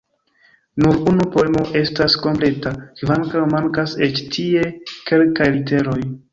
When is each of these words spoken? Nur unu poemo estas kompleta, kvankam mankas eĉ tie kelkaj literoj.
Nur 0.83 0.95
unu 1.11 1.27
poemo 1.35 1.61
estas 1.81 2.17
kompleta, 2.23 2.73
kvankam 3.03 3.55
mankas 3.59 3.95
eĉ 4.09 4.25
tie 4.35 4.67
kelkaj 4.91 5.53
literoj. 5.61 6.01